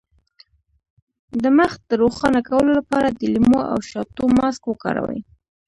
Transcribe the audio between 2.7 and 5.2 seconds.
لپاره د لیمو او شاتو ماسک وکاروئ